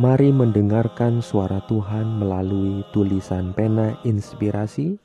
Mari 0.00 0.32
mendengarkan 0.32 1.20
suara 1.20 1.60
Tuhan 1.68 2.16
melalui 2.16 2.80
tulisan 2.96 3.52
pena 3.52 3.92
inspirasi 4.08 4.96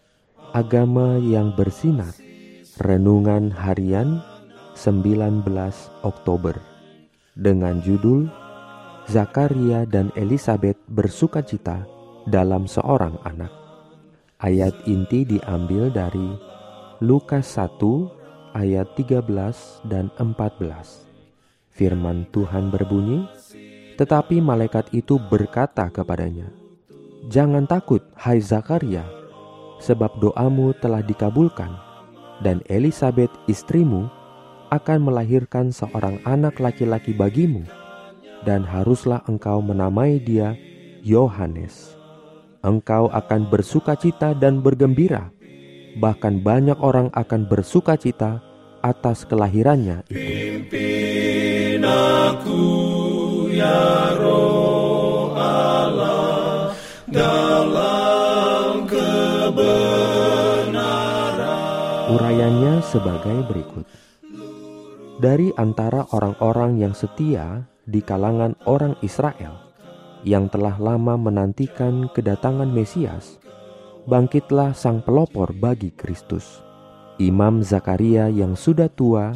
Agama 0.56 1.20
yang 1.20 1.52
bersinar. 1.60 2.16
Renungan 2.80 3.52
Harian 3.52 4.24
19 4.80 5.44
Oktober. 6.08 6.56
Dengan 7.36 7.84
judul 7.84 8.32
Zakaria 9.12 9.84
dan 9.84 10.08
Elizabeth 10.16 10.80
bersukacita 10.88 11.84
dalam 12.24 12.64
seorang 12.64 13.20
anak. 13.28 13.52
Ayat 14.40 14.88
inti 14.88 15.28
diambil 15.28 15.92
dari 15.92 16.32
Lukas 17.04 17.60
1 17.60 18.56
ayat 18.56 18.88
13 18.96 19.20
dan 19.92 20.08
14 20.16 21.08
Firman 21.78 22.26
Tuhan 22.34 22.74
berbunyi, 22.74 23.30
tetapi 23.98 24.38
malaikat 24.40 24.94
itu 24.94 25.18
berkata 25.18 25.90
kepadanya, 25.90 26.54
"Jangan 27.28 27.66
takut, 27.66 28.06
hai 28.14 28.38
Zakaria, 28.38 29.04
sebab 29.82 30.22
doamu 30.22 30.72
telah 30.78 31.02
dikabulkan, 31.02 31.74
dan 32.46 32.62
Elizabeth 32.70 33.34
istrimu 33.50 34.06
akan 34.70 35.10
melahirkan 35.10 35.74
seorang 35.74 36.22
anak 36.30 36.62
laki-laki 36.62 37.18
bagimu, 37.18 37.66
dan 38.46 38.62
haruslah 38.62 39.26
engkau 39.26 39.60
menamai 39.66 40.22
dia 40.22 40.54
Yohanes. 41.02 41.98
Engkau 42.62 43.10
akan 43.10 43.50
bersuka 43.50 43.98
cita 43.98 44.38
dan 44.38 44.62
bergembira, 44.62 45.34
bahkan 45.98 46.38
banyak 46.38 46.78
orang 46.78 47.10
akan 47.18 47.50
bersuka 47.50 47.98
cita 47.98 48.46
atas 48.86 49.26
kelahirannya 49.26 50.06
itu." 50.14 50.22
Pimpin 50.22 51.82
aku 51.82 52.87
ya 53.58 53.98
sebagai 62.88 63.44
berikut. 63.52 63.86
Dari 65.20 65.52
antara 65.60 66.08
orang-orang 66.16 66.80
yang 66.80 66.94
setia 66.96 67.68
di 67.84 68.00
kalangan 68.00 68.56
orang 68.64 68.96
Israel 69.04 69.60
yang 70.24 70.48
telah 70.48 70.78
lama 70.80 71.20
menantikan 71.20 72.08
kedatangan 72.14 72.70
Mesias, 72.70 73.38
bangkitlah 74.08 74.74
sang 74.74 75.04
pelopor 75.04 75.52
bagi 75.52 75.92
Kristus. 75.94 76.64
Imam 77.18 77.66
Zakaria 77.66 78.30
yang 78.30 78.54
sudah 78.54 78.90
tua 78.94 79.34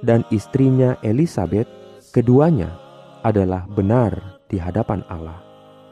dan 0.00 0.24
istrinya 0.32 0.96
Elizabeth, 1.04 1.68
keduanya 2.16 2.89
adalah 3.22 3.68
benar 3.70 4.40
di 4.50 4.56
hadapan 4.56 5.04
Allah, 5.06 5.38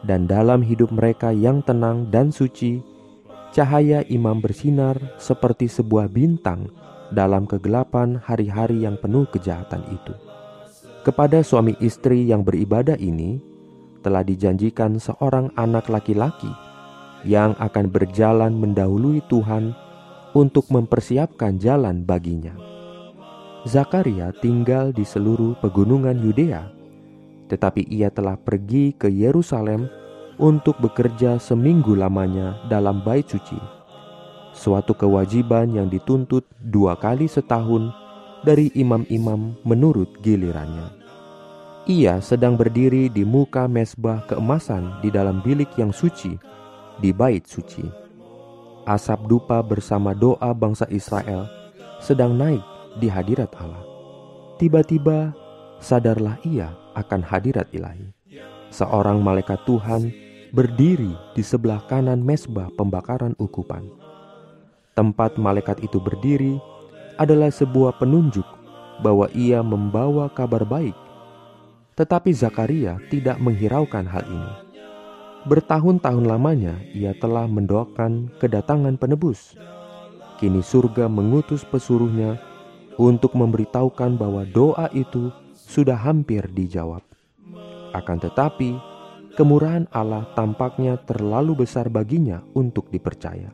dan 0.05 0.25
dalam 0.27 0.65
hidup 0.65 0.91
mereka 0.93 1.31
yang 1.35 1.63
tenang 1.63 2.09
dan 2.09 2.33
suci, 2.33 2.81
cahaya 3.53 4.05
imam 4.09 4.39
bersinar 4.39 4.99
seperti 5.17 5.67
sebuah 5.71 6.11
bintang 6.13 6.69
dalam 7.13 7.49
kegelapan 7.49 8.21
hari-hari 8.21 8.85
yang 8.85 9.01
penuh 9.01 9.25
kejahatan 9.33 9.81
itu. 9.89 10.13
Kepada 11.07 11.41
suami 11.41 11.73
istri 11.81 12.29
yang 12.29 12.45
beribadah 12.45 12.99
ini, 13.01 13.41
telah 14.05 14.23
dijanjikan 14.23 15.01
seorang 15.01 15.51
anak 15.57 15.89
laki-laki 15.89 16.51
yang 17.27 17.57
akan 17.59 17.91
berjalan 17.91 18.55
mendahului 18.55 19.25
Tuhan 19.27 19.75
untuk 20.37 20.69
mempersiapkan 20.71 21.59
jalan 21.59 22.07
baginya. 22.07 22.55
Zakaria 23.67 24.31
tinggal 24.39 24.95
di 24.95 25.03
seluruh 25.03 25.59
pegunungan 25.59 26.15
Yudea 26.23 26.78
tetapi 27.49 27.89
ia 27.89 28.13
telah 28.13 28.37
pergi 28.37 28.93
ke 28.93 29.09
Yerusalem 29.09 29.89
untuk 30.39 30.79
bekerja 30.79 31.41
seminggu 31.43 31.99
lamanya 31.99 32.61
dalam 32.71 33.03
bait 33.03 33.27
suci. 33.27 33.59
Suatu 34.55 34.95
kewajiban 34.95 35.71
yang 35.75 35.91
dituntut 35.91 36.47
dua 36.63 36.95
kali 36.95 37.27
setahun 37.27 37.91
dari 38.47 38.71
imam-imam 38.79 39.59
menurut 39.67 40.21
gilirannya. 40.23 40.95
Ia 41.89 42.21
sedang 42.21 42.55
berdiri 42.55 43.09
di 43.09 43.25
muka 43.25 43.65
mesbah 43.65 44.21
keemasan 44.29 45.01
di 45.01 45.09
dalam 45.09 45.41
bilik 45.41 45.73
yang 45.81 45.89
suci, 45.89 46.37
di 47.01 47.11
bait 47.17 47.49
suci. 47.49 47.83
Asap 48.85 49.25
dupa 49.25 49.65
bersama 49.65 50.13
doa 50.13 50.53
bangsa 50.53 50.85
Israel 50.93 51.49
sedang 51.99 52.37
naik 52.37 52.63
di 53.01 53.09
hadirat 53.09 53.53
Allah. 53.57 53.85
Tiba-tiba 54.59 55.33
sadarlah 55.79 56.39
ia 56.43 56.75
akan 56.95 57.23
hadirat 57.23 57.71
ilahi. 57.71 58.11
Seorang 58.69 59.23
malaikat 59.25 59.63
Tuhan 59.65 60.13
berdiri 60.53 61.13
di 61.33 61.43
sebelah 61.45 61.81
kanan 61.89 62.21
mesbah 62.21 62.69
pembakaran 62.77 63.33
ukupan. 63.41 63.89
Tempat 64.93 65.39
malaikat 65.39 65.81
itu 65.81 66.03
berdiri 66.03 66.59
adalah 67.17 67.49
sebuah 67.49 67.97
penunjuk 67.97 68.45
bahwa 69.01 69.31
ia 69.31 69.63
membawa 69.63 70.27
kabar 70.31 70.67
baik. 70.67 70.95
Tetapi 71.95 72.31
Zakaria 72.35 72.99
tidak 73.11 73.39
menghiraukan 73.43 74.07
hal 74.07 74.27
ini. 74.27 74.53
Bertahun-tahun 75.47 76.27
lamanya 76.27 76.77
ia 76.95 77.15
telah 77.15 77.47
mendoakan 77.47 78.31
kedatangan 78.43 78.99
penebus. 78.99 79.55
Kini 80.39 80.63
surga 80.63 81.11
mengutus 81.11 81.67
pesuruhnya 81.67 82.39
untuk 82.99 83.35
memberitahukan 83.39 84.19
bahwa 84.19 84.47
doa 84.47 84.91
itu 84.95 85.31
sudah 85.69 86.01
hampir 86.01 86.49
dijawab. 86.49 87.05
Akan 87.93 88.17
tetapi, 88.17 88.81
kemurahan 89.37 89.85
Allah 89.93 90.25
tampaknya 90.33 90.97
terlalu 91.05 91.69
besar 91.69 91.93
baginya 91.93 92.41
untuk 92.57 92.89
dipercaya. 92.89 93.53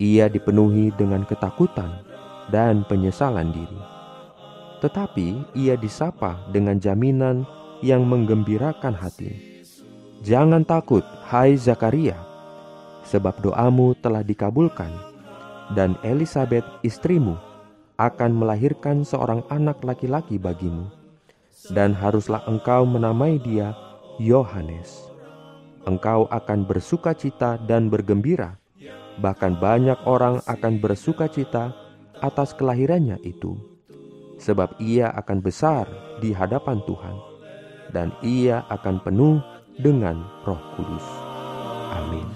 Ia 0.00 0.32
dipenuhi 0.32 0.96
dengan 0.96 1.28
ketakutan 1.28 2.08
dan 2.48 2.88
penyesalan 2.88 3.52
diri. 3.52 3.80
Tetapi 4.80 5.52
ia 5.60 5.76
disapa 5.76 6.40
dengan 6.48 6.80
jaminan 6.80 7.44
yang 7.84 8.08
menggembirakan 8.08 8.96
hati. 8.96 9.60
Jangan 10.24 10.64
takut, 10.64 11.04
hai 11.28 11.52
Zakaria, 11.60 12.16
sebab 13.04 13.44
doamu 13.44 13.92
telah 14.00 14.24
dikabulkan, 14.24 14.92
dan 15.76 16.00
Elizabeth 16.00 16.64
istrimu 16.80 17.36
akan 18.00 18.32
melahirkan 18.32 19.04
seorang 19.04 19.44
anak 19.52 19.84
laki-laki 19.84 20.40
bagimu 20.40 20.99
dan 21.68 21.92
haruslah 21.92 22.40
engkau 22.48 22.88
menamai 22.88 23.36
dia 23.36 23.76
Yohanes. 24.16 25.12
Engkau 25.84 26.24
akan 26.32 26.64
bersuka 26.64 27.12
cita 27.12 27.60
dan 27.68 27.92
bergembira, 27.92 28.56
bahkan 29.20 29.52
banyak 29.56 29.96
orang 30.08 30.40
akan 30.48 30.80
bersuka 30.80 31.28
cita 31.28 31.72
atas 32.20 32.52
kelahirannya 32.56 33.16
itu, 33.24 33.56
sebab 34.40 34.76
ia 34.80 35.08
akan 35.12 35.40
besar 35.40 35.88
di 36.20 36.32
hadapan 36.32 36.80
Tuhan, 36.84 37.16
dan 37.92 38.12
ia 38.20 38.64
akan 38.68 39.00
penuh 39.04 39.40
dengan 39.80 40.20
Roh 40.44 40.60
Kudus. 40.76 41.04
Amin. 41.96 42.28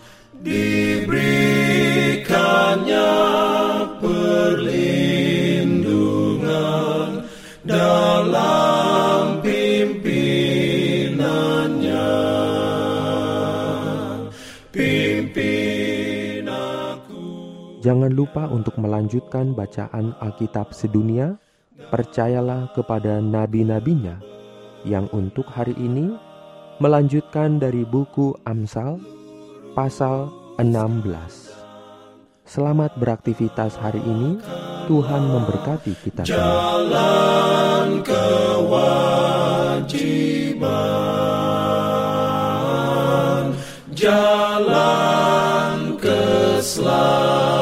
Diberikannya 0.44 3.23
Jangan 17.84 18.16
lupa 18.16 18.48
untuk 18.48 18.80
melanjutkan 18.80 19.52
bacaan 19.52 20.16
Alkitab 20.16 20.72
sedunia. 20.72 21.36
Percayalah 21.74 22.72
kepada 22.72 23.20
nabi-nabinya 23.20 24.18
yang 24.88 25.04
untuk 25.12 25.44
hari 25.50 25.76
ini 25.76 26.16
melanjutkan 26.80 27.60
dari 27.60 27.84
buku 27.84 28.32
Amsal 28.48 28.98
pasal 29.76 30.32
16. 30.56 31.54
Selamat 32.48 32.96
beraktivitas 32.96 33.76
hari 33.76 34.00
ini. 34.00 34.40
Tuhan 34.84 35.32
memberkati 35.32 35.96
kita 36.04 36.28
Jalan 36.28 38.04
kewajiban 38.04 39.24
jalan 44.04 45.96
keselamatan. 45.96 47.53